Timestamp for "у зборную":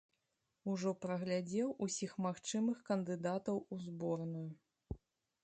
3.75-4.47